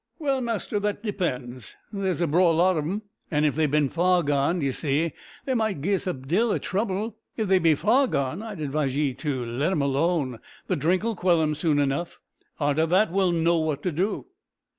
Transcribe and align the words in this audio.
"Well, 0.17 0.41
master, 0.41 0.79
that 0.79 1.03
depends. 1.03 1.77
There's 1.93 2.21
a 2.21 2.25
braw 2.25 2.49
lot 2.49 2.75
on 2.75 2.81
'em, 2.89 3.01
an' 3.29 3.45
if 3.45 3.53
they 3.53 3.67
beant 3.67 3.93
far 3.93 4.23
gone, 4.23 4.57
d'ee 4.57 4.71
see, 4.71 5.13
they 5.45 5.53
might 5.53 5.83
gie 5.83 5.93
us 5.93 6.07
a 6.07 6.13
deal 6.13 6.49
o' 6.49 6.57
trouble. 6.57 7.17
If 7.37 7.47
they 7.47 7.59
be 7.59 7.75
far 7.75 8.07
gone 8.07 8.41
I'd 8.41 8.61
advise 8.61 8.95
ye 8.95 9.13
to 9.13 9.45
let 9.45 9.71
'em 9.71 9.83
alone; 9.83 10.39
the 10.65 10.75
drink'll 10.75 11.13
quell 11.13 11.39
'em 11.43 11.53
soon 11.53 11.77
enough. 11.77 12.17
Arter 12.59 12.87
that 12.87 13.11
we'll 13.11 13.31
know 13.31 13.59
what 13.59 13.83
to 13.83 13.91
do." 13.91 14.25